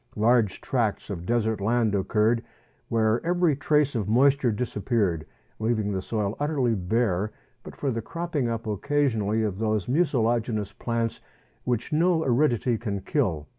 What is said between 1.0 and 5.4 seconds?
of desert land occurred, where every trace of moisture disappeared,